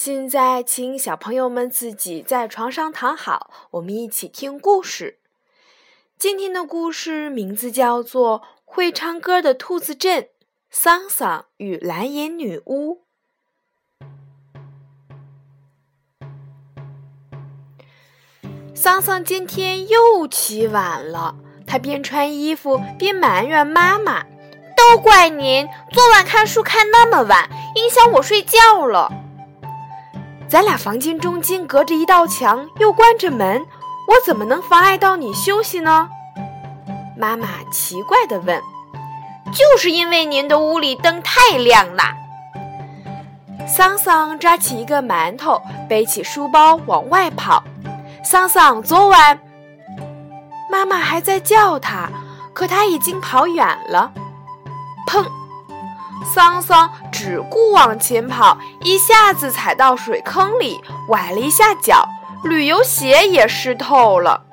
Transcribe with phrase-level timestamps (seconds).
[0.00, 5.18] 现在，请小朋友们自己在床上躺好，我们一起听故事。
[6.16, 10.22] 今天的故事名字叫做《会唱歌的兔子镇》，
[10.70, 13.00] 桑桑与蓝眼女巫。
[18.72, 21.34] 桑桑今天又起晚了，
[21.66, 24.22] 他边穿衣服边埋怨妈妈
[24.78, 29.17] ：“都怪您，昨晚看书看那么晚，影响我睡觉了。
[30.48, 33.64] 咱俩房间中间隔着一道墙，又关着门。”
[34.08, 36.08] 我怎么能妨碍到你休息呢？
[37.14, 38.58] 妈妈奇怪地问。
[39.52, 42.04] 就是因为您的屋里灯太亮了。
[43.66, 47.62] 桑桑抓起一个馒头，背起书包往外跑。
[48.24, 49.38] 桑桑，昨晚
[50.70, 52.08] 妈妈还在叫他，
[52.54, 54.10] 可他已经跑远了。
[55.06, 55.26] 砰！
[56.34, 62.08] 桑桑只顾往前跑，一下子踩到水坑里，崴了一下脚。
[62.44, 64.44] 旅游鞋也湿透了，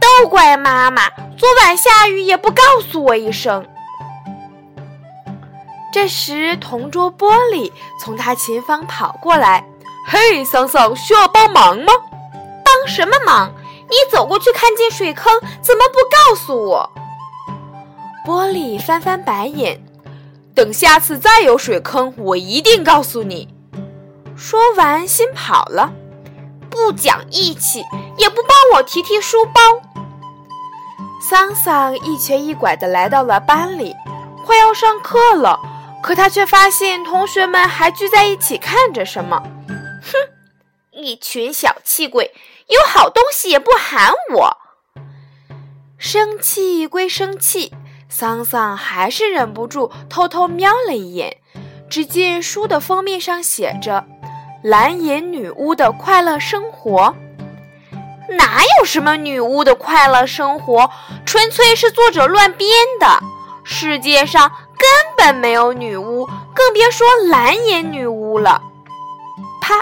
[0.00, 1.08] 都怪妈妈！
[1.38, 3.64] 昨晚下雨也不告诉我一声。
[5.92, 9.64] 这时，同桌玻璃从他前方跑过来
[10.08, 11.92] ：“嘿，桑桑，需要帮忙吗？
[12.64, 13.52] 帮什么忙？
[13.88, 16.90] 你走过去看见水坑，怎么不告诉我？”
[18.26, 19.80] 玻璃翻翻白眼
[20.54, 23.48] ：“等下次再有水坑，我一定告诉你。”
[24.36, 25.92] 说完，先跑了。
[26.70, 27.84] 不讲义气，
[28.16, 29.60] 也不帮我提提书包。
[31.20, 33.94] 桑桑一瘸一拐地来到了班里，
[34.46, 35.58] 快要上课了，
[36.02, 39.42] 可他却发现同学们还聚在一起看着什么。
[40.02, 40.12] 哼，
[40.92, 42.32] 一群小气鬼，
[42.68, 44.56] 有好东西也不喊我。
[45.98, 47.74] 生气归生气，
[48.10, 51.38] 桑桑还是忍不住偷偷瞄了一眼，
[51.88, 54.04] 只见书的封面上写着。
[54.62, 57.14] 蓝颜女巫的快乐生活，
[58.36, 60.90] 哪有什么女巫的快乐生活？
[61.24, 62.68] 纯粹是作者乱编
[62.98, 63.06] 的。
[63.62, 68.60] 世界上根本没有女巫，更别说蓝颜女巫了。
[69.62, 69.76] 啪！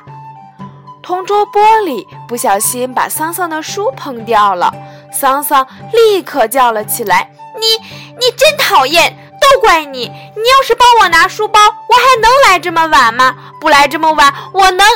[1.03, 4.73] 同桌玻璃不小心把桑桑的书碰掉了，
[5.11, 10.01] 桑桑立刻叫了起来：“你你真讨厌！”都怪你！
[10.01, 13.35] 你要是帮我拿书包，我还能来这么晚吗？
[13.61, 14.87] 不来这么晚，我能……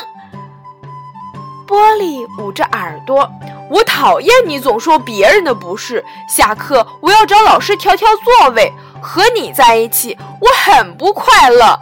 [1.67, 3.31] 玻璃捂着耳朵，
[3.71, 6.05] 我讨厌你总说别人的不是。
[6.29, 8.73] 下课我要找老师调调座位。
[9.01, 11.79] 和你在一起，我很不快乐。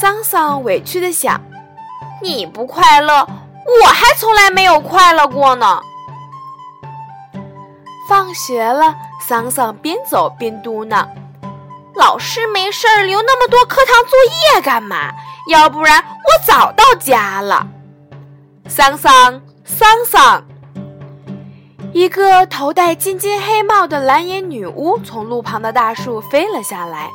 [0.00, 1.40] 桑桑委屈的想：
[2.22, 3.26] 你不快乐，
[3.82, 5.80] 我还从来没有快乐过呢。
[8.08, 8.96] 放学了。
[9.20, 11.06] 桑桑边走边嘟囔
[11.94, 14.18] ：“老师没事儿留那么多课堂作
[14.54, 15.12] 业干嘛？
[15.50, 17.66] 要不然我早到家了。”
[18.66, 20.44] 桑桑，桑桑！
[21.92, 27.10] 一个头戴金金黑帽的蓝眼女巫从路旁的大树飞了下来。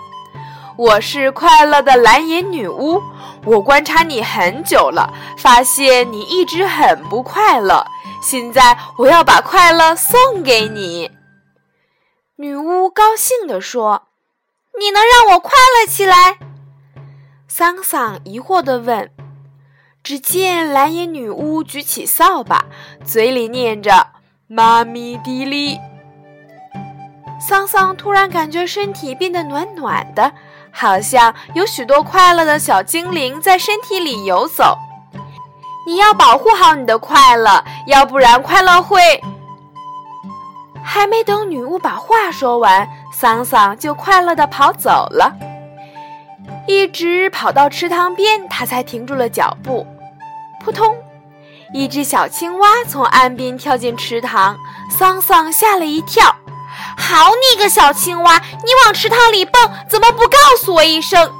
[0.76, 3.02] 我是快乐的蓝眼女巫，
[3.46, 7.86] 我观察你很久了，发现你一直很不快乐。
[8.22, 11.12] 现在我要把快乐送给你。
[12.38, 14.08] 女巫高兴地说
[14.80, 16.38] ：“你能让我快乐起来？”
[17.48, 19.12] 桑桑疑惑地问。
[20.02, 22.66] 只见蓝眼女巫举起扫把，
[23.06, 24.08] 嘴里念着
[24.48, 25.80] “妈咪迪哩”。
[27.40, 30.34] 桑桑突然感觉身体变得暖暖的，
[30.74, 34.78] 好像有许多快乐的小精灵在身体里游走。
[35.86, 39.00] 你要保护好你的快乐，要不然快乐会……
[40.84, 45.34] 还没等女巫把话说完，桑桑就快乐地跑走了。
[46.68, 49.86] 一直跑到池塘边，他才停住了脚步。
[50.62, 50.96] 扑通！
[51.74, 54.58] 一只小青蛙从岸边跳进池塘，
[54.90, 56.34] 桑桑吓了一跳。
[57.14, 61.32] 好你个小青蛙，你往池塘里蹦，怎么不告诉我一声？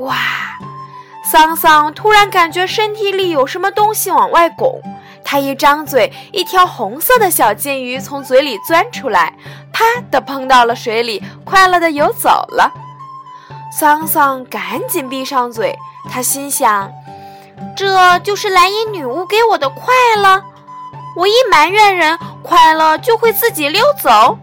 [0.00, 0.14] 哇！
[1.24, 4.78] 桑桑突然感觉身体里有什么东西往外拱。
[5.24, 9.32] 他一张嘴，一条红色的小金鱼从嘴里钻出来，
[9.72, 12.70] 啪的碰到了水里，快乐的游走了。
[13.80, 15.74] 桑桑赶紧闭上嘴，
[16.10, 16.92] 他心想：
[17.74, 19.86] 这就是蓝衣女巫给我的快
[20.18, 20.42] 乐。
[21.16, 24.38] 我一埋怨人，快乐就会自己溜走。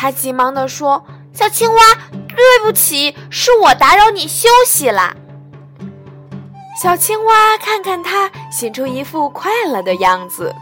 [0.00, 1.82] 他急忙地说：“小青蛙，
[2.34, 5.14] 对不起，是我打扰你休息了。”
[6.82, 10.54] 小青蛙看看他，显出一副快乐的样子。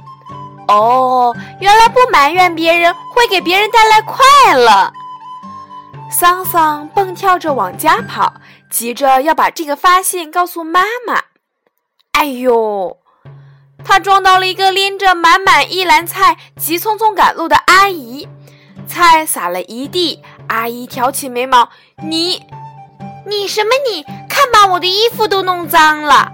[0.66, 4.92] 哦，原来不埋怨别人会给别人带来快乐。
[6.10, 8.34] 桑桑蹦跳着往家跑，
[8.68, 11.22] 急着要把这个发现告诉妈妈。
[12.10, 12.96] 哎呦，
[13.84, 18.26] 他撞到了一个拎着满满一篮菜、急匆匆赶路的阿姨，
[18.98, 20.20] 菜撒了一地。
[20.48, 21.68] 阿姨挑起眉毛
[22.02, 22.44] ：“你，
[23.24, 23.70] 你什么？
[23.88, 26.32] 你看把我的衣服都弄脏了。”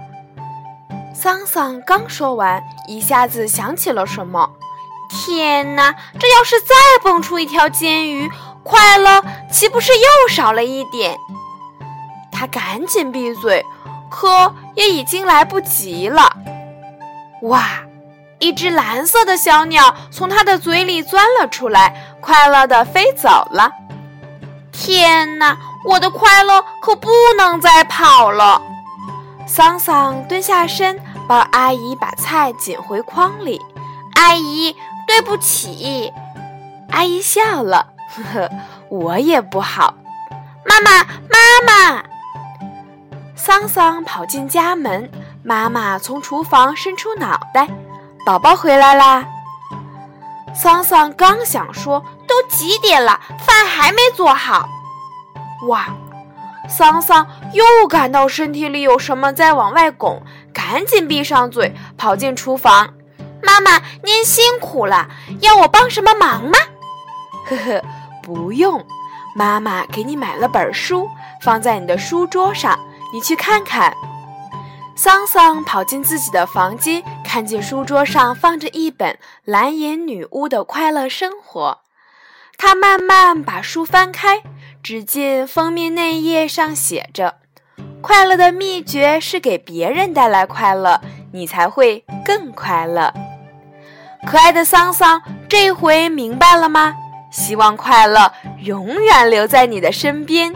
[1.13, 4.49] 桑桑刚说完，一下子想起了什么。
[5.11, 6.73] 天哪，这要是再
[7.03, 8.31] 蹦出一条煎鱼！
[8.63, 11.15] 快乐岂不是又少了一点？
[12.31, 13.63] 他赶紧闭嘴，
[14.09, 16.35] 可也已经来不及了。
[17.43, 17.83] 哇！
[18.37, 23.71] 一只蓝色的小鸟从他的嘴里钻了出来，快乐的飞走了。
[24.71, 25.55] 天哪！
[25.85, 27.07] 我的快乐可不
[27.37, 28.59] 能再跑了。
[29.45, 33.61] 桑桑蹲下身，帮阿姨把菜捡回筐里。
[34.15, 34.75] 阿姨，
[35.05, 36.11] 对不起。
[36.89, 37.85] 阿姨笑了。
[38.15, 38.49] 呵呵，
[38.89, 39.93] 我也不好。
[40.65, 42.03] 妈妈，妈妈！
[43.35, 45.11] 桑桑跑进家门，
[45.43, 47.69] 妈妈从厨房伸出脑袋
[48.25, 49.23] ：“宝宝回来啦！”
[50.55, 54.67] 桑桑刚想说：“都几点了，饭还没做好。”
[55.67, 55.87] 哇！
[56.67, 60.23] 桑桑又感到身体里有什么在往外拱，
[60.53, 62.91] 赶紧闭上嘴，跑进厨房
[63.43, 65.07] ：“妈妈，您辛苦了，
[65.41, 66.57] 要我帮什么忙吗？”
[67.47, 67.81] 呵呵。
[68.23, 68.83] 不用，
[69.35, 71.07] 妈妈给你买了本书，
[71.43, 72.79] 放在你的书桌上，
[73.13, 73.95] 你去看看。
[74.95, 77.03] 桑桑跑进自己的房间，
[77.35, 79.11] 看见书桌上放着一本
[79.43, 81.81] 《蓝颜女巫的快乐生活》。
[82.57, 84.41] 他慢慢把书翻开，
[84.81, 87.39] 只见封面内页上写着
[87.99, 91.01] ：“快乐的秘诀是给别人带来快乐，
[91.33, 93.13] 你才会更快乐。”
[94.25, 96.95] 可爱的桑桑，这回明白了吗？
[97.33, 98.31] 希望快乐
[98.61, 100.53] 永远留在你的身边。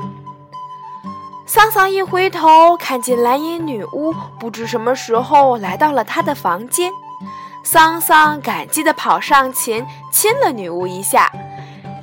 [1.50, 6.92] 桑桑一回头，看见蓝颜女巫不知什么时候来到了他的房间。
[7.64, 11.28] 桑桑感激地跑上前亲了女巫一下，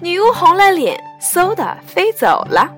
[0.01, 2.69] 女巫红了脸，嗖的飞走了。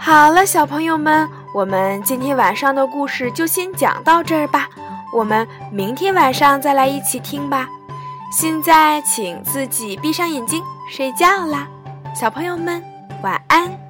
[0.00, 4.68] 好了，小朋友们，我们今天晚上的故事就先讲到这儿吧。
[5.14, 7.68] 我们明天晚上再来一起听吧。
[8.30, 11.66] 现在请自己闭上眼睛睡觉啦，
[12.14, 12.82] 小朋友们
[13.22, 13.87] 晚安。